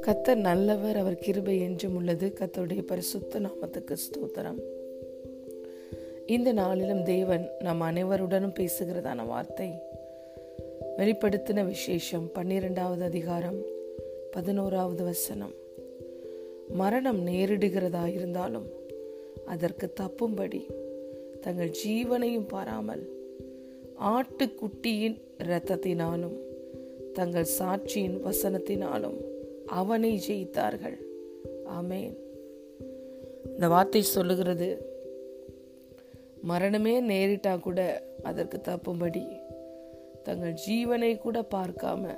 கத்தர் 0.00 0.34
நல்லவர் 0.34 0.96
அவர் 0.96 1.14
கிருபை 1.14 1.60
என்றும் 1.60 1.96
உள்ளது. 1.96 2.32
கத்தருடைய 2.40 2.82
பரிசுத்த 2.82 3.40
நாமத்துக்கு 3.40 3.96
ஸ்தோத்திரம். 3.96 4.62
இந்த 6.26 6.52
நாளிலும் 6.52 7.02
தேவன் 7.02 7.50
நம் 7.58 7.80
அனைவருடனும் 7.80 8.54
பேசுகிறதான 8.58 9.26
வார்த்தை 9.26 9.70
வெளிப்படுத்தின 10.96 11.66
விசேஷம் 11.66 12.32
பன்னிரெண்டாவது 12.32 13.02
அதிகாரம் 13.02 13.62
பதினோராவது 14.30 15.04
வசனம். 15.04 15.52
மரணம் 16.68 17.26
நேரிடுகிறதா 17.26 18.12
இருந்தாலும் 18.12 18.66
அதற்கு 19.46 19.92
தப்பும்படி 20.00 20.66
தங்கள் 21.40 21.70
ஜீவனையும் 21.86 22.48
பாராமல் 22.48 23.16
ஆட்டுக்குட்டியின் 24.02 25.20
இரத்தத்தினாலும் 25.38 26.36
தங்கள் 27.12 27.46
சாட்சியின் 27.58 28.18
வசனத்தினாலும் 28.24 29.16
அவனை 29.66 30.20
ஜெயித்தார்கள். 30.28 30.96
ஆமேன். 31.64 32.16
இந்த 33.44 33.68
வார்த்தை 33.68 34.02
சொல்லுகிறது 34.02 34.86
மரணமே 36.42 37.00
நேரிட்டா 37.00 37.60
கூட 37.60 38.02
அதற்கு 38.22 38.60
தப்பும்படி. 38.64 39.40
தங்கள் 40.22 40.54
ஜீவனை 40.68 41.18
கூட 41.18 41.44
பார்க்காம 41.54 42.16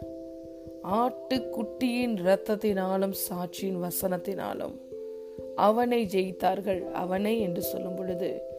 ஆட்டுக்குட்டியின் 0.83 2.17
இரத்தத்தினாலும் 2.25 3.15
சாட்சியின் 3.31 3.89
வசனத்தினாலும் 3.89 4.81
அவனை 5.55 6.05
ஜெயித்தார்கள் 6.05 6.91
அவனை 6.91 7.41
என்று 7.41 7.63
சொல்லும் 7.63 7.95
பொழுது 7.95 8.50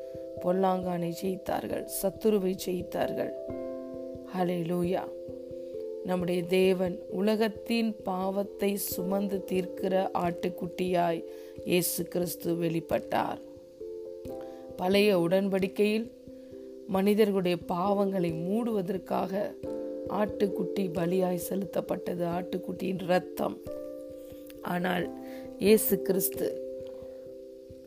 பொல்லாங்கானை 0.44 1.13
ஜெயித்தார்கள் 1.22 1.86
சத்துருவை 2.02 2.54
ஜெயித்தார்கள். 2.66 3.34
ஹலே 4.34 4.59
லூயா 4.72 5.04
நம்முடைய 6.05 6.44
தேவன் 6.44 7.00
உலகத்தின் 7.09 7.95
பாவத்தை 8.04 8.75
சுமந்து 8.75 9.44
தீர்க்கிற 9.52 10.09
ஆட்டுக்குட்டியாய் 10.14 11.23
இயேசு 11.66 12.03
கிறிஸ்து 12.03 12.53
வெளிப்பட்டார். 12.53 13.42
பழைய 14.78 15.19
உடன்படிக்கையில் 15.19 16.12
மனிதர்களுடைய 16.88 17.58
பாவங்களை 17.67 18.31
மூடுவதற்காக 18.47 19.56
ஆட்டுக்குட்டி 20.09 20.84
பலியாய் 20.94 21.45
செலுத்தப்பட்டது 21.50 22.25
ஆட்டுக்குட்டியின் 22.25 23.06
ரத்தம் 23.06 23.58
ஆனால் 24.62 25.06
இயேசு 25.59 26.02
கிறிஸ்து 26.02 26.47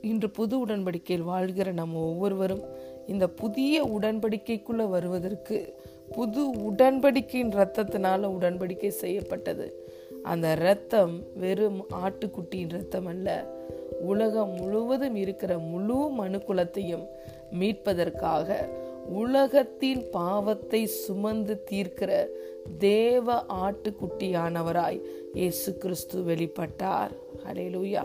இன்று 0.05 0.30
புது 0.30 0.66
உடன்படிக்கையில் 0.66 1.28
வாழ்கிற 1.33 1.72
நம்ம 1.72 1.98
ஒவ்வொருவரும் 1.98 2.64
இந்த 3.06 3.28
புதிய 3.28 3.84
உடன்படிக்கைக்குள்ளே 3.84 4.88
வருவதற்கு 4.88 5.58
புது 6.12 6.50
உடன்படிக்கையின் 6.50 7.55
ரத்தத்தினால 7.55 8.28
உடன்படிக்கை 8.36 8.88
செய்யப்பட்டது. 8.88 9.66
அந்த 10.22 10.55
ரத்தம் 10.55 11.14
வெறும் 11.34 11.80
ஆட்டுக்குட்டியின் 11.94 12.69
ரத்தம் 12.69 13.06
அல்ல. 13.06 13.28
உலகம் 14.00 14.52
முழுவதும் 14.52 15.16
இருக்கிற 15.16 15.58
முழு 15.58 15.98
மனுக்குலத்தையும் 16.19 17.05
மீட்பதற்காக 17.60 18.69
உலகத்தின் 19.08 20.02
பாவத்தை 20.10 20.86
சுமந்து 20.86 21.55
தீர்க்கிற 21.70 22.27
தேவ 22.78 23.44
ஆட்டுக்குட்டியானவராய் 23.64 25.00
இயேசு 25.34 25.78
கிறிஸ்து 25.78 26.20
வெளிப்பட்டார். 26.20 27.12
அலையலூயா 27.47 28.05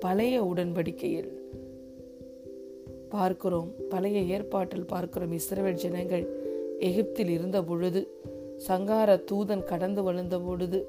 பழைய 0.00 0.42
உடன்படிக்கையில் 0.44 1.30
பார்க்கிறோம் 3.08 3.70
பழைய 3.88 4.20
ஏற்பாட்டில் 4.20 4.86
பார்க்கிறோம். 4.86 5.32
இஸ்ரவேல் 5.32 5.80
ஜனங்கள் 5.84 6.24
எகிப்தில் 6.80 7.28
இருந்த 7.28 7.64
பொழுது 7.64 8.20
சங்கார 8.56 9.22
தூதன் 9.32 9.64
கடந்து 9.64 10.02
வளர்ந்த 10.02 10.40
பொழுது 10.40 10.88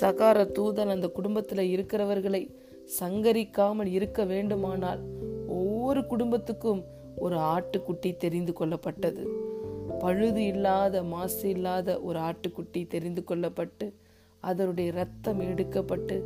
சகார 0.00 0.44
தூதன் 0.44 0.88
அந்த 0.88 1.08
குடும்பத்தில் 1.08 1.70
இருக்கிறவர்களை 1.70 2.54
சங்கரிக்காமல் 3.00 3.86
இருக்க 3.86 4.24
வேண்டுமானால் 4.24 5.00
ஒவ்வொரு 5.48 6.06
குடும்பத்துக்கும் 6.06 6.84
ஒரு 7.16 7.36
ஆட்டுக்குட்டி 7.36 8.16
தெரிந்து 8.16 8.52
கொள்ளப்பட்டது. 8.60 9.26
பழுது 9.98 10.44
இல்லாத 10.44 11.02
மாசு 11.02 11.48
இல்லாத 11.48 12.00
ஒரு 12.00 12.18
ஆட்டுக்குட்டி 12.18 12.86
தெரிந்து 12.86 13.24
கொள்ளப்பட்டு 13.28 13.92
அதனுடைய 14.40 14.90
ரத்தம் 14.90 15.40
எடுக்கப்பட்டு 15.40 16.16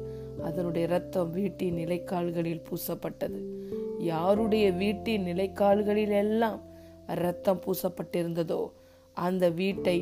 அதனுடைய 0.43 0.87
ரத்தம் 0.87 1.31
வீட்டின் 1.31 1.77
நிலைக்கால்களில் 1.77 2.67
பூசப்பட்டது. 2.69 3.41
யாருடைய 3.99 4.73
வீட்டின் 4.73 5.25
நிலைக்கால்களில் 5.25 6.15
எல்லாம் 6.25 6.61
ரத்தம் 7.07 7.63
பூசப்பட்டிருந்ததோ 7.65 8.61
அந்த 9.17 9.45
வீட்டை 9.51 9.99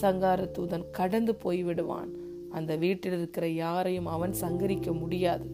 சங்கார 0.00 0.42
தூதன் 0.58 0.86
கடந்து 0.90 1.32
போய்விடுவான். 1.44 2.10
அந்த 2.50 2.76
வீட்டில் 2.76 3.12
இருக்கிற 3.12 3.48
யாரையும் 3.48 4.06
அவன் 4.06 4.34
சங்கரிக்க 4.40 4.98
முடியாது. 4.98 5.46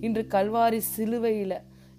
இன்று 0.00 0.22
கல்வாரி 0.30 0.80
சிலுவையில 0.96 1.54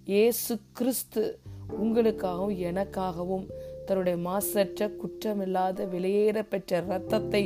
இயேசு 0.06 0.54
கிறிஸ்து 0.74 1.40
உங்களுக்காகவும் 1.84 2.58
எனக்காகவும் 2.70 3.46
தன்னுடைய 3.86 4.18
மாசற்ற 4.18 4.88
குற்றமில்லாத 5.02 5.88
வெளியேற 5.90 6.44
பெற்ற 6.44 6.80
ரத்தத்தை 6.80 7.44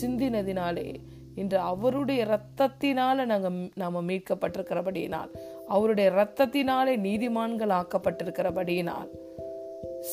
சிந்தினதினாலே 0.00 1.00
இன்று 1.34 1.58
அவருடைய 1.58 2.26
இரத்தத்தினால 2.26 3.24
நாங்கள் 3.24 3.70
நாம 3.74 4.02
மீட்கப்பட்டிருக்கிறபடியினால் 4.02 5.30
அவருடைய 5.66 6.10
ரத்தத்தினாலே 6.10 6.94
நீதிமான்கள் 7.06 7.74
ஆக்கப்பட்டிருக்கிறபடியினால் 7.80 9.10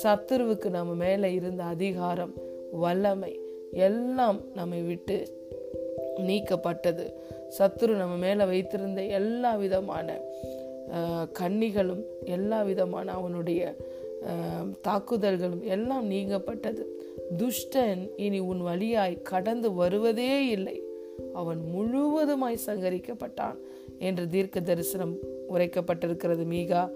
சத்துருவுக்கு 0.04 0.70
நம்ம 0.70 0.94
மேல 0.94 1.30
இருந்த 1.30 1.64
அதிகாரம் 1.64 2.34
வல்லமை 2.72 3.40
எல்லாம் 3.72 4.40
நம்மை 4.54 4.82
விட்டு 4.82 5.38
நீக்கப்பட்டது. 6.18 7.14
சத்துரு 7.58 7.94
நம்ம 7.96 8.16
மேல 8.16 8.46
வைத்திருந்த 8.46 9.02
எல்லா 9.02 9.56
விதமான 9.56 10.18
கன்னிகளும் 11.40 12.04
எல்லா 12.26 12.62
விதமான 12.62 13.12
அவனுடைய 13.12 13.76
தாக்குதல்களும் 14.88 15.64
எல்லாம் 15.64 16.12
நீங்கப்பட்டது. 16.12 16.84
துஷ்டன் 17.38 18.10
இனி 18.16 18.40
உன் 18.40 18.62
வழியாய் 18.62 19.22
கடந்து 19.22 19.74
வருவதே 19.74 20.48
இல்லை. 20.48 20.78
அவன் 21.34 21.60
முழுவதுமாய் 21.76 22.66
சங்கரிக்கப்பட்டான் 22.66 23.58
என்று 24.00 24.28
தீர்க்க 24.28 24.60
தரிசனம் 24.60 25.16
உரைக்கப்பட்டிருக்கிறது. 25.50 26.44
மீகா 26.46 26.90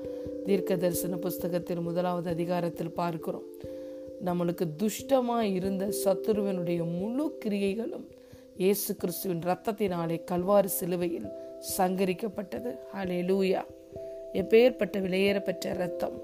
தீர்க்க 0.46 0.76
தரிசன 0.76 1.16
புஸ்தகத்தில் 1.16 1.80
முதலாவது 1.80 2.30
அதிகாரத்தில் 2.30 2.92
பார்க்கிறோம். 2.92 3.44
நம்மளுக்கு 4.26 4.66
துஷ்டமாய் 4.84 5.54
இருந்த 5.54 5.94
சத்துருவனுடைய 6.04 7.00
முழு 7.00 7.38
கிரியைகளும் 7.46 8.06
இயேசு 8.58 8.96
கிறிஸ்துவின் 8.96 9.40
ரத்தத்தினாலே 9.40 10.24
கல்வாறு 10.24 10.70
சிலுவையில் 10.70 11.28
சங்கரிக்கப்பட்டது. 11.78 12.76
ஹலே 12.96 13.20
லூயா 13.30 13.62
எப்பேற்பட்ட 14.34 15.00
விலையேறப்பட்ட 15.00 15.74
ரத்தம் 15.74 16.22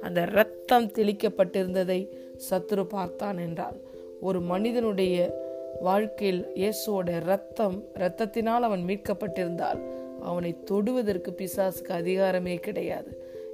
அந்த 0.00 0.24
ரத்தம் 0.24 0.86
தெளிக்கப்பட்டிருந்ததை 0.86 2.08
சத்துரு 2.50 2.84
பார்த்தான் 2.84 3.38
என்றால் 3.38 3.80
ஒரு 4.20 4.40
மனிதனுடைய 4.40 5.41
வாழ்க்கையில் 5.80 6.42
இயேசுவோட 6.54 7.20
ரத்தம் 7.24 7.76
ரத்தத்தினால் 7.94 8.66
அவன் 8.68 8.84
மீட்கப்பட்டிருந்தால் 8.88 9.80
அவனை 10.20 10.52
தொடுவதற்கு 10.64 11.30
பிசாசுக்கு 11.40 11.92
அதிகாரமே 12.00 12.60
கிடையாது. 12.60 13.10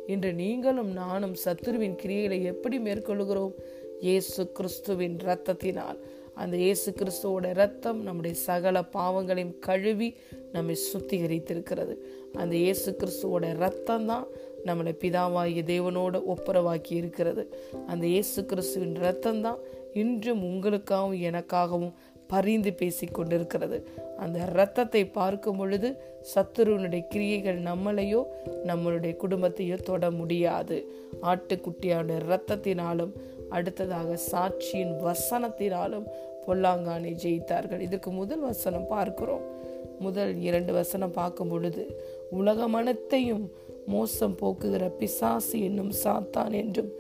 இன்று 0.06 0.33
நீங்களும் 0.33 0.93
நானும் 0.93 1.34
சத்துருவின் 1.45 1.97
கிரியைகளை 2.03 2.43
எப்படி 2.43 2.79
மேற்கொள்கிறோம் 2.79 3.55
இயேசு 4.01 4.53
கிறிஸ்துவின் 4.53 5.17
ரத்தத்தினால். 5.29 5.99
அந்த 6.34 6.56
இயேசு 6.56 6.95
கிறிஸ்துவோட 6.99 7.53
ரத்தம் 7.53 8.03
நம்முடைய 8.03 8.37
சகல 8.49 8.83
பாவங்களையும் 8.83 9.59
கழுவி 9.59 10.17
நம்மை 10.53 10.77
சுத்திகரித்திருக்கிறது. 10.93 11.95
அந்த 12.35 12.56
இயேசு 12.56 12.97
கிறிஸ்துவோட 13.00 13.56
ரத்தம் 13.56 14.06
தான் 14.06 14.27
நம்மளை 14.67 14.93
பிதாவாகிய 15.03 15.62
தேவனோட 15.73 16.17
ஒப்புரவாக்கி 16.35 16.95
இருக்கிறது 17.00 17.43
அந்த 17.87 18.06
இயேசு 18.06 18.45
கிறிஸ்துவின் 18.45 18.95
ரத்தம் 18.95 19.41
தான் 19.41 19.59
இன்றும் 20.01 20.43
உங்களுக்காகவும் 20.51 21.23
எனக்காகவும் 21.29 21.97
பரிந்து 22.33 22.71
பேசி 22.81 23.06
கொண்டிருக்கிறது 23.06 23.77
அந்த 24.23 24.39
இரத்தத்தை 24.53 25.03
பார்க்கும் 25.19 25.59
பொழுது 25.61 25.89
சத்துருவனுடைய 26.33 27.03
கிரியைகள் 27.12 27.59
நம்மளையோ 27.69 28.21
நம்மளுடைய 28.67 29.12
குடும்பத்தையோ 29.23 29.77
தொட 29.83 30.11
முடியாது. 30.11 30.79
ஆட்டுக்குட்டியான 31.23 32.17
இரத்தத்தினாலும் 32.23 33.12
அடுத்ததாக 33.50 34.19
சாட்சியின் 34.31 34.95
வசனத்தினாலும் 35.06 36.06
பொல்லாங்கானை 36.47 37.12
ஜெயித்தார்கள். 37.23 37.85
இதுக்கு 37.87 38.11
முதல் 38.11 38.44
வசனம் 38.51 38.87
பார்க்கிறோம். 38.87 39.47
முதல் 39.99 40.33
இரண்டு 40.49 40.73
வசனம் 40.73 41.17
பார்க்கும் 41.21 41.49
பொழுது 41.49 41.83
உலகமனத்தையும் 42.39 43.47
மோசம் 43.88 44.37
போக்குகிற 44.40 44.85
பிசாசு 44.99 45.56
என்னும் 45.61 45.93
சாத்தான் 46.05 46.52
என்றும் 46.52 46.90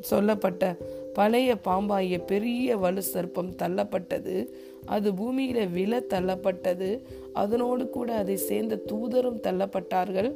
சொல்லப்பட்ட 0.00 0.76
பழைய 1.12 1.54
பாம்பாய 1.64 2.18
பெரிய 2.24 2.76
வலு 2.76 3.02
சர்ப்பம் 3.14 3.54
தள்ளப்பட்டது. 3.62 4.34
அது 4.84 5.08
பூமியில 5.12 5.58
வில 5.76 6.00
தள்ளப்பட்டது. 6.14 6.90
அதனோடு 7.32 7.84
கூட 7.90 8.08
அதை 8.14 8.36
சேர்ந்த 8.36 8.80
தூதரும் 8.92 9.42
தள்ளப்பட்டார்கள். 9.42 10.30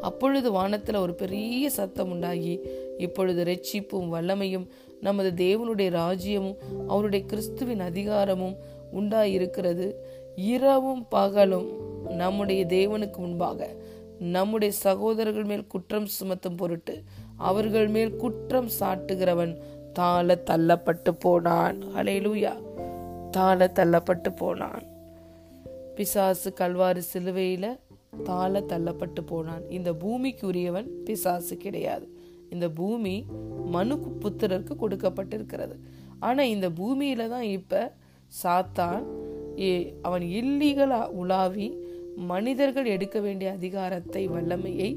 அப்பொழுது 0.00 0.48
வானத்தில் 0.52 1.02
ஒரு 1.04 1.14
பெரிய 1.14 1.70
சத்தம் 1.70 2.10
உண்டாகி 2.10 2.54
இப்பொழுது 2.98 3.42
ரட்சிப்பும் 3.44 4.12
வல்லமையும் 4.14 4.66
நமது 5.00 5.30
தேவனுடைய 5.44 5.88
ராஜ்யமும் 6.00 6.56
அவருடைய 6.86 7.24
கிறிஸ்துவின் 7.26 7.80
அதிகாரமும் 7.80 8.56
உண்டாயிருக்கிறது. 8.94 9.86
இரவும் 10.36 11.06
பகலும் 11.08 11.68
நம்முடைய 12.10 12.60
தேவனுக்கு 12.66 13.16
முன்பாக 13.16 13.68
நம்முடைய 14.18 14.74
சகோதரர்கள் 14.74 15.44
மேல் 15.44 15.66
குற்றம் 15.66 16.06
சுமத்தும் 16.06 16.56
பொருட்டு 16.56 17.02
அவர்கள் 17.36 17.88
மேல் 17.88 18.16
குற்றம் 18.16 18.68
சாட்டுகிறவன் 18.80 19.56
தாழ 19.92 20.42
தள்ளப்பட்டு 20.46 21.10
போனான். 21.18 21.82
அலையிலூயா 21.84 22.52
தாழ 23.30 23.72
தள்ளப்பட்டு 23.74 24.36
போனான். 24.36 24.82
பிசாசு 25.94 26.52
கல்வாறு 26.52 27.02
சிலுவையில 27.12 27.78
தாழ 28.24 28.60
தள்ளப்பட்டு 28.60 29.26
போனான். 29.26 29.70
இந்த 29.70 29.94
பூமிக்கு 29.94 30.46
உரியவன் 30.46 31.02
பிசாசு 31.04 31.56
கிடையாது. 31.56 32.08
இந்த 32.50 32.68
பூமி 32.68 33.24
மனு 33.64 34.18
புத்திரருக்கு 34.20 34.70
கொடுக்கப்பட்டிருக்கிறது. 34.80 35.78
ஆனா 36.18 36.42
இந்த 36.42 36.68
பூமியில 36.68 37.28
தான் 37.28 37.42
இப்ப 37.42 37.92
சாத்தான் 38.42 39.02
ஏ- 39.58 39.94
அவன் 40.02 40.22
இல்லீகலா 40.22 41.06
உலாவி 41.06 41.87
மனிதர்கள் 42.30 42.84
எடுக்க 42.84 43.20
வேண்டிய 43.20 43.50
அதிகாரத்தை 43.50 44.28
வல்லமையை 44.28 44.90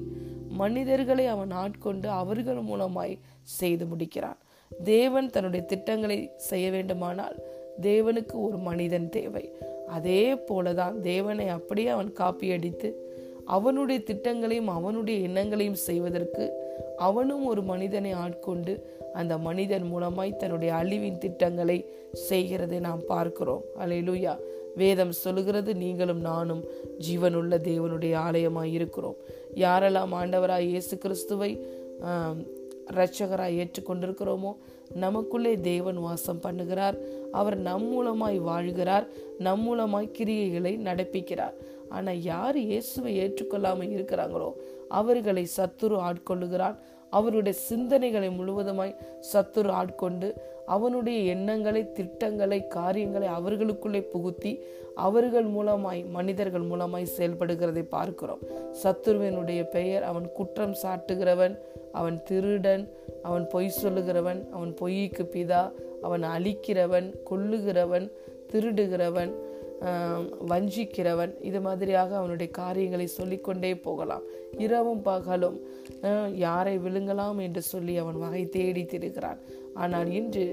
மனிதர்களை 0.61 1.25
அவன் 1.25 1.51
ஆட்கொண்டு 1.51 2.09
அவர்கள் 2.09 2.61
மூலமாய் 2.69 3.19
செய்து 3.59 3.85
முடிக்கிறான். 3.85 4.39
தேவன் 4.83 5.29
தன்னுடைய 5.29 5.65
திட்டங்களை 5.65 6.31
செய்ய 6.37 6.71
வேண்டுமானால் 6.71 7.35
தேவனுக்கு 7.81 8.35
ஒரு 8.35 8.57
மனிதன் 8.57 9.09
தேவை. 9.09 9.49
அதே 9.87 10.33
போலதான் 10.33 10.99
தேவனை 11.01 11.47
அப்படியே 11.47 11.87
அவன் 11.87 12.11
காப்பி 12.13 12.51
அடித்து 12.51 12.89
அவனுடைய 13.45 14.01
திட்டங்களையும் 14.07 14.67
அவனுடைய 14.67 15.27
எண்ணங்களையும் 15.27 15.79
செய்வதற்கு 15.87 16.45
அவனும் 16.97 17.45
ஒரு 17.45 17.61
மனிதனை 17.63 18.11
ஆட்கொண்டு 18.11 18.73
அந்த 19.13 19.37
மனிதன் 19.37 19.85
மூலமாய் 19.93 20.35
தன்னுடைய 20.35 20.73
அழிவின் 20.73 21.17
திட்டங்களை 21.17 21.85
செய்கிறதை 22.13 22.79
நாம் 22.79 23.01
பார்க்கிறோம். 23.07 23.63
அல்லேலூயா 23.79 24.37
வேதம் 24.79 25.13
சொல்லுகிறது 25.23 25.71
நீங்களும் 25.83 26.21
நானும் 26.29 26.63
ஜீவனுள்ள 27.05 27.55
தேவனுடைய 27.69 28.13
ஆலயமாய் 28.27 28.73
இருக்கிறோம். 28.77 29.17
யாரெல்லாம் 29.63 30.13
ஆண்டவராய் 30.21 30.67
இயேசு 30.73 30.95
கிறிஸ்துவை 30.97 31.51
ஆம், 32.09 32.39
இரட்சகராய் 32.91 33.57
ஏற்றுக்கொண்டிருக்கிறோமோ 33.61 34.51
நமக்குள்ளே 35.03 35.51
தேவன் 35.71 35.99
வாசம் 36.05 36.41
பண்ணுகிறார். 36.45 36.97
அவர் 37.39 37.57
நம் 37.67 37.85
மூலமாய் 37.91 38.39
வாழ்கிறார். 38.49 39.05
நம் 39.45 39.63
மூலமாய் 39.67 40.15
கிரியைகளை 40.17 40.73
நடப்பிக்கிறார். 40.87 41.55
ஆனால் 41.95 42.21
யார் 42.31 42.57
இயேசுவை 42.69 43.13
ஏற்றுக்கொள்ளாமல் 43.23 43.93
இருக்கிறாங்களோ 43.97 44.49
அவர்களை 44.99 45.45
சத்துரு 45.57 45.97
ஆட்கொள்ளுகிறான். 46.07 46.77
அவருடைய 47.11 47.59
சிந்தனைகளை 47.69 48.29
முழுவதுமாய் 48.37 48.95
சத்துரு 49.33 49.69
ஆட்கொண்டு 49.69 50.27
அவனுடைய 50.65 51.19
எண்ணங்களை 51.19 51.91
திட்டங்களை 51.91 52.67
காரியங்களை 52.67 53.27
அவர்களுக்குள்ளே 53.27 54.01
புகுத்தி 54.01 54.61
அவர்கள் 54.95 55.47
மூலமாய் 55.47 56.09
மனிதர்கள் 56.09 56.61
மூலமாய் 56.61 57.13
செயல்படுகிறதை 57.17 57.83
பார்க்கிறோம். 57.89 58.41
சத்துருவனுடைய 58.83 59.63
பெயர் 59.63 60.03
அவன் 60.03 60.31
குற்றம் 60.31 60.75
சாட்டுகிறவன் 60.83 61.55
அவன் 61.91 62.23
திருடன் 62.23 62.89
அவன் 63.23 63.47
பொய் 63.47 63.71
சொல்லுகிறவன் 63.83 64.49
அவன் 64.49 64.73
பொய்க்கு 64.73 65.23
பிதா 65.23 65.71
அவன் 66.01 66.23
அழிக்கிறவன் 66.23 67.07
கொல்லுகிறவன் 67.29 68.11
திருடுகிறவன் 68.51 69.31
வஞ்சிக்கிறவன். 70.51 71.33
இது 71.49 71.59
மாதிரியாக 71.61 72.15
அவனுடைய 72.15 72.49
காரியங்களை 72.61 73.07
சொல்லிக்கொண்டே 73.19 73.71
போகலாம். 73.87 74.25
இரவும் 74.65 75.01
பகலும் 75.01 75.57
யாரை 76.45 76.75
விழுங்கலாம் 76.85 77.39
என்று 77.47 77.61
சொல்லி 77.71 77.95
அவன் 78.03 78.21
வகை 78.25 78.43
தேடி 78.57 78.83
திரிகிறான் 78.83 79.41
ஆனால் 79.73 80.09
இன்று 80.19 80.45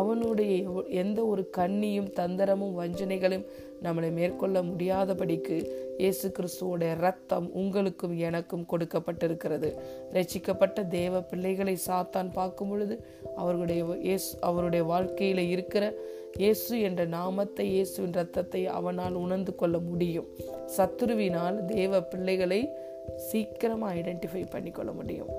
அவனுடைய 0.00 0.54
எந்த 1.02 1.20
ஒரு 1.32 1.42
கண்ணியும் 1.56 2.10
தந்திரமும் 2.18 2.76
வஞ்சனைகளும் 2.80 3.44
நம்மளை 3.84 4.08
மேற்கொள்ள 4.18 4.62
முடியாதபடிக்கு 4.62 5.56
இயேசு 5.98 6.26
கிறிஸ்துவோட 6.36 6.84
ரத்தம் 6.98 7.46
உங்களுக்கும் 7.52 8.14
எனக்கும் 8.28 8.66
கொடுக்கப்பட்டிருக்கிறது. 8.72 9.70
ரட்சிக்கப்பட்ட 10.16 10.86
தேவ 10.88 11.20
பிள்ளைகளை 11.20 11.74
சாத்தான் 11.86 12.30
பார்க்கும் 12.32 12.68
பொழுது 12.68 12.96
அவர்களுடைய 13.36 13.82
இயேசு 14.08 14.30
அவருடைய 14.40 14.84
வாழ்க்கையில் 14.84 15.42
இருக்கிற 15.54 15.84
இயேசு 16.42 16.74
என்ற 16.88 17.04
நாமத்தை 17.16 17.66
இயேசுவின் 17.74 18.16
ரத்தத்தை 18.20 18.62
அவனால் 18.78 19.16
உணர்ந்து 19.24 19.54
கொள்ள 19.54 19.78
முடியும். 19.78 20.28
சத்துருவினால் 20.76 21.64
தேவ 21.74 22.02
பிள்ளைகளை 22.12 22.60
சீக்கிரமாக 23.28 23.94
ஐடென்டிஃபை 24.00 24.42
பண்ணிக்கொள்ள 24.54 24.92
முடியும். 24.92 25.30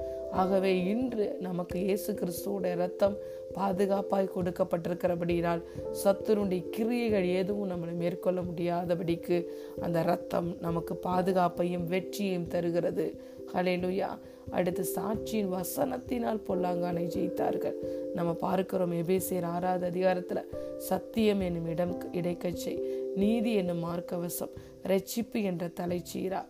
ஆகவே 0.42 0.72
இன்று 0.94 1.26
நமக்கு 1.40 1.78
இயேசு 1.80 2.12
கிறிஸ்துவோட 2.20 2.68
ரத்தம் 2.76 3.16
பாதுகாப்பாய் 3.54 4.34
கொடுக்கப்பட்டிருக்கிறபடியினால் 4.36 5.62
சத்துருடைய 6.04 6.70
கிரியைகள் 6.70 7.28
எதுவும் 7.42 7.72
நம்மளை 7.72 7.94
மேற்கொள்ள 7.94 8.42
முடியாதபடிக்கு 8.42 9.38
அந்த 9.82 10.02
ரத்தம் 10.02 10.50
நமக்கு 10.60 11.00
பாதுகாப்பையும் 11.04 11.88
வெற்றியையும் 11.94 12.48
தருகிறது. 12.48 13.06
ஹலேனுயா 13.54 14.10
அடுத்து 14.52 14.84
சாட்சியின் 14.96 15.52
வசனத்தினால் 15.58 16.40
பொல்லாங்கானை 16.48 17.04
ஜெயித்தார்கள். 17.16 17.78
நம்ம 18.16 18.34
பார்க்கிறோம் 18.34 18.92
எபேசியர் 18.92 19.48
ஆறாவது 19.56 19.86
அதிகாரத்தில் 19.86 20.50
சத்தியம் 20.78 21.40
என்னும் 21.40 21.68
இடம் 21.68 21.96
இடைக்கச்சை 22.14 22.76
நீதி 23.16 23.54
என்னும் 23.54 23.84
மார்க்கவசம் 23.84 24.56
ரட்சிப்பு 24.88 25.40
என்ற 25.44 25.68
தலைச்சீரா. 25.80 26.42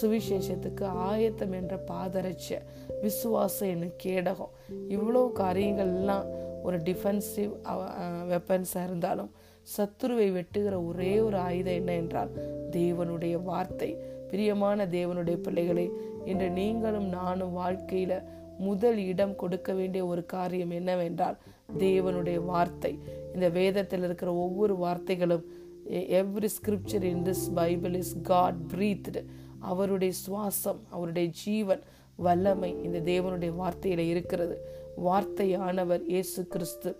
சுவிசேஷத்துக்கு 0.00 0.84
ஆயத்தம் 1.08 1.54
என்ற 1.60 1.74
பாதரட்ச 1.90 2.58
விசுவாசம் 3.02 3.70
என்னும் 3.74 3.98
கேடகம். 4.04 4.54
இவ்வளோ 4.94 5.22
காரியங்கள்லாம் 5.42 6.26
ஒரு 6.62 6.78
டிஃபென்சிவ் 6.88 7.52
வெப்பன்ஸாக 8.32 8.86
இருந்தாலும் 8.88 9.30
சத்துருவை 9.76 10.28
வெட்டுகிற 10.36 10.74
ஒரே 10.86 11.12
ஒரு 11.20 11.38
ஆயுதம் 11.48 11.78
என்ன 11.80 11.92
என்றால் 11.92 12.32
தேவனுடைய 12.70 13.36
வார்த்தை. 13.50 13.90
பிரியமான 14.30 14.86
தேவனுடைய 14.96 15.36
பிள்ளைகளே 15.46 15.86
இன்று 16.24 16.48
நீங்களும் 16.50 17.08
நானும் 17.18 17.56
வாழ்க்கையில 17.58 18.14
முதல் 18.58 18.98
இடம் 19.12 19.34
கொடுக்க 19.36 19.72
வேண்டிய 19.72 20.02
ஒரு 20.06 20.22
காரியம் 20.34 20.74
என்னவென்றால் 20.78 21.36
தேவனுடைய 21.78 22.38
வார்த்தை. 22.44 22.92
இந்த 23.34 23.46
வேதத்தில் 23.48 24.04
இருக்கிற 24.08 24.30
ஒவ்வொரு 24.34 24.74
வார்த்தைகளும் 24.84 25.46
every 26.20 26.48
scripture 26.56 27.06
in 27.12 27.24
this 27.28 27.46
Bible 27.54 27.94
is 27.94 28.14
God 28.22 28.58
breathed 28.72 29.22
அவருடைய 29.60 30.14
சுவாசம் 30.28 30.78
அவருடைய 30.90 31.28
ஜீவன் 31.28 31.80
வல்லமை 32.16 32.82
இந்த 32.82 33.00
தேவனுடைய 33.00 33.52
வார்த்தையில 33.58 33.98
இருக்கிறது. 33.98 34.60
வார்த்தையானவர் 35.04 36.00
இயேசு 36.06 36.46
கிறிஸ்து. 36.46 36.96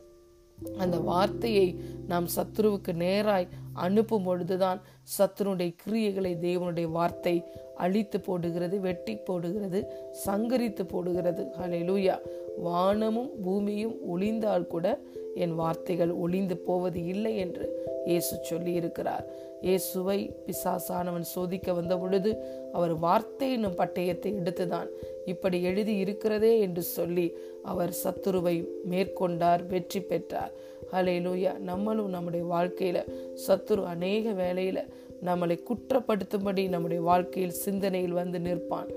அந்த 0.79 0.99
வார்த்தையை 0.99 1.81
நாம் 2.09 2.27
சத்ருவுக்கு 2.37 2.93
நேராய் 2.93 3.49
அனுப்பும் 3.73 4.23
பொழுதுதான் 4.23 4.81
சத்ருடைய 5.19 5.75
கிரியைகளை 5.87 6.37
தேவனுடைய 6.37 6.91
வார்த்தை 6.91 7.45
அழித்து 7.77 8.21
போடுகிறது 8.21 8.81
வெட்டி 8.81 9.17
போடுகிறது 9.17 9.87
சங்கரித்து 10.27 10.85
போடுகிறது. 10.85 11.47
ஹalleluya. 11.59 12.19
வானமும் 12.57 13.31
பூமியும் 13.43 13.97
ஒளிந்தால் 14.17 14.67
கூட 14.67 15.01
என் 15.35 15.55
வார்த்தைகள் 15.55 16.11
ஒளிந்து 16.11 16.57
போவது 16.57 17.05
இல்லை 17.05 17.37
என்று 17.37 17.80
இயேசு 18.07 18.39
சொல்லி 18.43 18.73
இருக்கிறார். 18.73 19.27
இயேசுவை 19.61 20.37
பிசாசானவன் 20.47 21.21
சோதிக்க 21.21 21.73
வந்த 21.73 21.99
பொழுது 21.99 22.37
அவர் 22.73 22.99
வார்த்தை 22.99 23.53
என்னும் 23.53 23.79
பட்டயத்தை 23.79 24.35
எடுத்துதான். 24.35 24.89
இப்படி 25.25 25.63
எழுதி 25.63 25.97
இருக்கிறதே 25.97 26.61
என்று 26.61 26.83
சொல்லி 26.83 27.37
அவர் 27.63 27.97
சத்துருவை 28.05 28.65
மேற்கொண்டார் 28.91 29.67
வெற்றி 29.67 30.01
பெற்றார். 30.01 30.53
ஹalleluya. 30.93 31.59
நம்மளும் 31.59 32.09
நம்முடைய 32.09 32.47
வாழ்க்கையில 32.47 33.13
சத்துரு 33.49 33.85
அநேக 33.85 34.31
வேலையில 34.31 34.89
நம்மளை 35.25 35.59
குற்றப்படுத்தும்படி 35.63 36.69
நம்முடைய 36.69 37.03
வாழ்க்கையில் 37.03 37.53
சிந்தனையில் 37.53 38.13
வந்து 38.13 38.39
நிற்பான். 38.39 38.89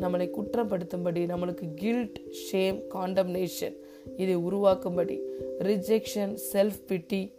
நம்மளை 0.00 0.30
குற்றப்படுத்தும்படி 0.38 1.26
நம்மளுக்கு 1.26 1.74
கில்ட் 1.74 2.20
ஷேம் 2.52 2.80
காண்டம்னேஷன் 2.94 3.76
இதை 4.16 4.36
உருவாக்கும்படி 4.36 5.18
ரிஜெக்ஷன் 5.58 6.38
செல்ஃப் 6.52 6.80
பிட்டி 6.88 7.32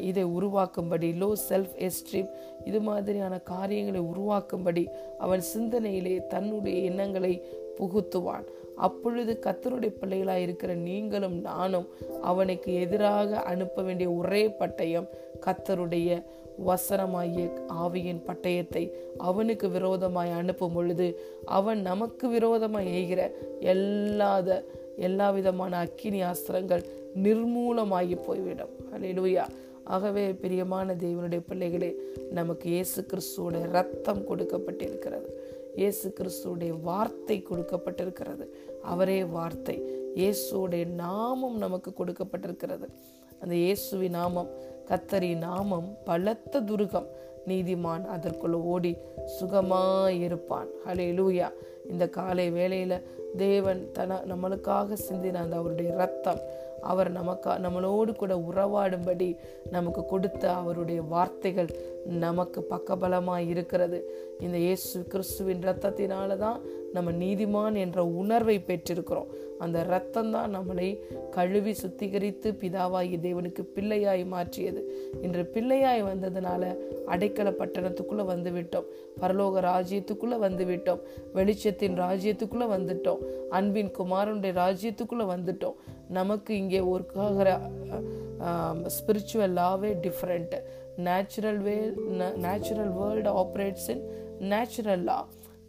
இதை 0.00 0.24
உருவாக்கும்படி 0.24 1.12
லோ 1.20 1.32
செல்ஃப் 1.48 1.90
எஸ்ட்ரீம் 1.90 2.28
இது 2.64 2.80
மாதிரியான 2.80 3.38
காரியங்களை 3.38 4.00
உருவாக்கும்படி 4.00 4.86
அவன் 5.18 5.42
சிந்தனையிலே 5.56 6.26
தன்னுடைய 6.26 6.80
எண்ணங்களை 6.80 7.44
புகுத்துவான். 7.78 8.44
அப்பொழுது 8.76 9.38
கத்தருடைய 9.46 9.88
பிள்ளைகளாக 9.88 10.38
இருக்கிற 10.38 10.74
நீங்களும் 10.74 11.40
நானும் 11.40 11.88
அவனுக்கு 12.22 12.74
எதிராக 12.74 13.42
அனுப்ப 13.42 13.82
வேண்டிய 13.82 14.10
ஒரே 14.10 14.46
பட்டயம் 14.46 15.08
கத்தருடைய 15.46 16.24
வசனமாகிய 16.66 17.50
ஆவியின் 17.68 18.22
பட்டயத்தை 18.26 18.92
அவனுக்கு 19.18 19.68
விரோதமாய் 19.68 20.30
அனுப்பும் 20.30 20.72
பொழுது 20.72 21.20
அவன் 21.44 21.80
நமக்கு 21.80 22.28
விரோதமாய் 22.28 22.86
எய்கிற 22.86 23.30
எல்லாத 23.58 24.64
எல்லா 24.96 25.30
விதமான 25.30 25.76
அக்கினி 25.76 26.22
அஸ்திரங்கள் 26.22 26.84
நிர்மூலமாகி 27.24 28.16
போய்விடும். 28.26 28.74
அலையிலுயா 28.94 29.46
ஆகவே 29.94 30.22
பிரியமான 30.42 30.94
தேவனுடைய 30.94 31.40
பிள்ளைகளே 31.48 31.90
நமக்கு 32.38 32.66
இயேசு 32.70 33.06
கிறிஸ்துவோட 33.10 33.56
ரத்தம் 33.76 34.22
கொடுக்கப்பட்டிருக்கிறது. 34.30 35.28
இயேசு 35.80 36.06
கிறிஸ்துவோடைய 36.18 36.72
வார்த்தை 36.88 37.36
கொடுக்கப்பட்டிருக்கிறது. 37.50 38.44
அவரே 38.82 39.24
வார்த்தை. 39.24 39.76
இயேசுடைய 40.20 40.84
நாமம் 40.86 41.56
நமக்கு 41.64 41.92
கொடுக்கப்பட்டிருக்கிறது. 41.98 42.86
அந்த 43.40 43.54
இயேசுவி 43.54 44.08
நாமம் 44.08 44.50
கத்தரி 44.88 45.30
நாமம் 45.36 45.88
பலத்த 46.04 46.60
துருகம். 46.60 47.08
நீதிமான் 47.48 48.04
அதற்குள்ள 48.14 48.56
ஓடி 48.74 48.92
சுகமாயிருப்பான். 49.36 50.70
ஹலே 50.86 51.08
லூயா 51.18 51.48
இந்த 51.90 52.04
காலை 52.08 52.46
வேளையில 52.52 52.94
தேவன் 53.36 53.90
தன 53.96 54.20
நம்மளுக்காக 54.30 54.96
சிந்தின 55.08 55.40
அந்த 55.44 55.56
அவருடைய 55.56 55.90
ரத்தம் 56.02 56.40
அவர் 56.92 57.10
நமக்கா 57.18 57.52
நம்மளோடு 57.64 58.12
கூட 58.22 58.34
உறவாடும்படி 58.48 59.28
நமக்கு 59.76 60.02
கொடுத்த 60.12 60.44
அவருடைய 60.60 61.00
வார்த்தைகள் 61.14 61.70
நமக்கு 62.24 62.60
பக்கபலமாக 62.70 63.48
இருக்கிறது. 63.52 63.98
இந்த 64.44 64.56
இயேசு 64.66 64.98
கிறிஸ்துவின் 65.12 65.66
ரத்தத்தினால 65.68 66.36
தான் 66.44 66.60
நம்ம 66.96 67.12
நீதிமான் 67.24 67.76
என்ற 67.84 68.00
உணர்வை 68.22 68.56
பெற்றிருக்கிறோம். 68.70 69.30
அந்த 69.58 69.82
ரத்தம் 69.82 70.30
தான் 70.30 70.54
நம்மளை 70.56 70.88
கழுவி 71.30 71.72
சுத்திகரித்து 71.82 72.48
பிதாவாகி 72.62 73.16
தேவனுக்கு 73.26 73.62
பிள்ளையாய் 73.74 74.24
மாற்றியது. 74.34 74.80
இன்று 75.22 75.42
பிள்ளையாய் 75.54 76.02
வந்ததுனால 76.10 76.62
அடைக்கல 77.06 77.48
பட்டணத்துக்குள்ளே 77.60 78.24
வந்து 78.32 78.50
விட்டோம் 78.50 78.88
பரலோக 79.20 79.62
ராஜ்யத்துக்குள்ளே 79.70 80.38
வந்து 80.46 80.64
விட்டோம் 80.64 81.02
வெளிச்சத்தின் 81.34 81.96
ராஜ்யத்துக்குள்ளே 82.04 82.68
வந்துட்டோம். 82.76 83.22
அன்பின் 83.50 83.92
குமாரனுடைய 83.98 84.54
ராஜ்யத்துக்குள்ளே 84.62 85.26
வந்துட்டோம். 85.34 85.76
நமக்கு 86.08 86.52
இங்கே 86.56 86.80
ஒரு 86.80 87.04
ஸ்பிரிச்சுவல் 88.96 89.54
லாவே 89.58 89.90
different 90.04 90.58
natural 91.06 91.60
way 91.66 91.74
natural 92.44 92.92
world 92.98 93.30
operates 93.42 93.88
in 93.94 94.04
natural 94.52 95.04
law 95.08 95.18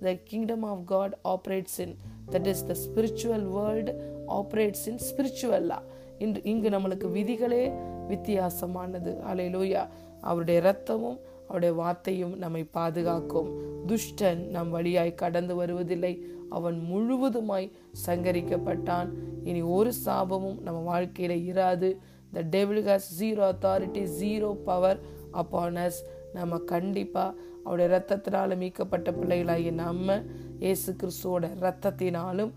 the 0.03 0.13
kingdom 0.23 0.65
of 0.71 0.83
God 0.85 1.15
operates 1.33 1.79
in 1.85 1.95
that 2.31 2.45
is 2.45 2.65
the 2.65 2.75
spiritual 2.85 3.45
world 3.57 3.93
operates 4.27 4.85
in 4.85 4.99
spiritual 5.09 5.61
law 5.61 5.79
இன்று 6.17 6.39
இங்கு 6.43 6.69
நம்மளுக்கு 6.69 7.07
விதிகளே 7.17 7.63
வித்தியாசமானது. 8.09 9.19
அலை 9.19 9.47
லோயா 9.55 9.87
அவருடைய 10.21 10.59
இரத்தமும் 10.59 11.19
அவருடைய 11.43 11.73
வார்த்தையும் 11.75 12.37
நம்மை 12.37 12.63
பாதுகாக்கும். 12.63 13.49
துஷ்டன் 13.87 14.41
நம் 14.47 14.69
வழியாய் 14.69 15.13
கடந்து 15.15 15.55
வருவதில்லை. 15.55 16.13
அவன் 16.49 16.77
முழுவதுமாய் 16.91 17.71
சங்கரிக்கப்பட்டான். 18.05 19.09
இனி 19.43 19.61
ஒரு 19.61 19.91
சாபமும் 20.05 20.59
நம்ம 20.61 20.79
வாழ்க்கையில 20.87 21.35
இராது. 21.51 21.89
The 22.31 22.41
table 22.51 22.81
has 22.89 23.09
zero 23.19 23.43
authority 23.51 24.03
zero 24.21 24.49
power 24.63 24.99
upon 25.31 25.75
us 25.75 26.01
நம்ம 26.33 26.57
கண்டிப்பாக 26.57 27.35
அவருடைய 27.67 27.89
ரத்தத்தினாலும் 27.93 28.61
மீட்கப்பட்ட 28.63 29.11
பிள்ளைகளாகிய 29.19 29.73
நம்ம 29.83 30.17
இயேசு 30.59 30.89
கிறிஸ்துவோட 30.99 31.45
ரத்தத்தினாலும் 31.65 32.51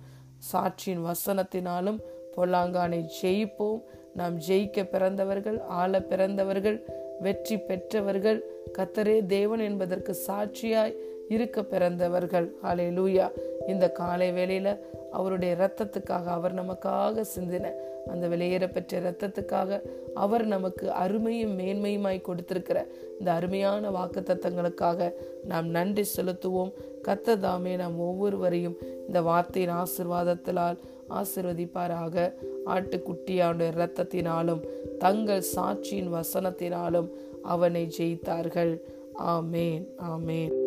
சாட்சியின் 0.51 1.05
வசனத்தினாலும் 1.09 1.99
பொல்லாங்கானை 2.37 3.01
ஜெயிப்போம். 3.21 3.81
நாம் 4.19 4.37
ஜெயிக்க 4.47 4.85
பிறந்தவர்கள் 4.93 5.59
ஆள 5.81 6.01
பிறந்தவர்கள் 6.11 6.79
வெற்றி 7.25 7.57
பெற்றவர்கள் 7.69 8.39
கத்தரே 8.79 9.17
தேவன் 9.33 9.63
என்பதற்கு 9.69 10.13
சாட்சியாய் 10.27 10.95
இருக்க 11.35 11.65
பிறந்தவர்கள். 11.73 12.47
ஹலே 12.63 12.87
லூயா 12.99 13.27
இந்த 13.73 13.87
காலை 13.99 14.29
வேளையில 14.39 14.69
அவருடைய 15.11 15.57
இரத்தத்துக்காக 15.57 16.25
அவர் 16.25 16.55
நமக்காக 16.55 17.25
சிந்தின 17.37 17.71
அந்த 18.07 18.29
வெளியேற 18.29 18.69
பெற்ற 18.69 19.01
இரத்தத்துக்காக 19.01 19.81
அவர் 20.15 20.45
நமக்கு 20.47 20.91
அருமையும் 20.91 21.59
மேன்மையுமாய் 21.59 22.21
கொடுத்திருக்கிற 22.21 22.87
இந்த 23.19 23.33
அருமையான 23.33 23.91
வாக்கு 23.91 24.21
தத்தங்களுக்காக 24.21 25.15
நாம் 25.45 25.69
நன்றி 25.69 26.05
செலுத்துவோம். 26.17 26.73
கத்ததாமே 27.09 27.77
நாம் 27.77 27.99
ஒவ்வொருவரையும் 27.99 28.77
இந்த 29.07 29.23
வார்த்தையின் 29.23 29.75
ஆசிர்வாதத்தினால் 29.75 30.79
ஆசிர்வதிப்பாராக. 31.11 32.33
ஆட்டுக்குட்டியானுடைய 32.67 33.71
இரத்தத்தினாலும் 33.77 34.65
தங்கள் 34.99 35.45
சாட்சியின் 35.57 36.13
வசனத்தினாலும் 36.17 37.11
அவனை 37.43 37.93
ஜெயித்தார்கள். 37.99 38.81
ஆமேன் 39.19 39.87
ஆமேன். 40.11 40.60